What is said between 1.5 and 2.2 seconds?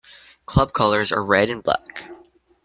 black.